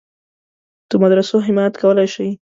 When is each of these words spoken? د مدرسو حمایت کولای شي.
د 0.89 0.91
مدرسو 1.03 1.35
حمایت 1.47 1.73
کولای 1.81 2.07
شي. 2.15 2.27